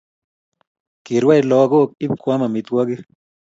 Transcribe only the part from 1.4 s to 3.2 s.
lakok ip koam amitwogik